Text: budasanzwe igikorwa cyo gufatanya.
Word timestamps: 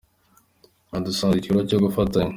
budasanzwe 0.91 1.37
igikorwa 1.37 1.67
cyo 1.69 1.77
gufatanya. 1.83 2.29